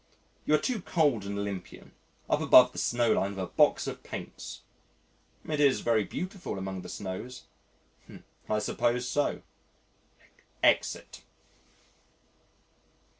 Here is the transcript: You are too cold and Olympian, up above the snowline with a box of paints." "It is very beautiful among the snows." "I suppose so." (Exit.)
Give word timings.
You 0.47 0.55
are 0.55 0.57
too 0.57 0.81
cold 0.81 1.25
and 1.25 1.37
Olympian, 1.37 1.91
up 2.27 2.41
above 2.41 2.71
the 2.71 2.79
snowline 2.79 3.35
with 3.35 3.37
a 3.37 3.45
box 3.45 3.85
of 3.85 4.01
paints." 4.01 4.61
"It 5.47 5.59
is 5.59 5.81
very 5.81 6.03
beautiful 6.05 6.57
among 6.57 6.81
the 6.81 6.89
snows." 6.89 7.43
"I 8.49 8.57
suppose 8.57 9.07
so." 9.07 9.43
(Exit.) 10.63 11.21